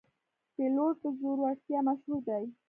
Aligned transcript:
پیلوټ 0.55 0.95
په 1.01 1.09
زړورتیا 1.17 1.79
مشهور 1.87 2.21
دی. 2.27 2.45